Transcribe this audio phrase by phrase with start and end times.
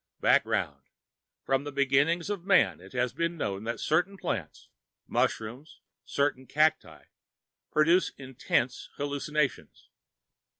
[0.19, 0.81] Background:
[1.43, 4.67] From the beginnings of Man, it had been known that certain plants
[5.05, 7.03] mushrooms, certain cacti
[7.71, 9.89] produced intense hallucinations.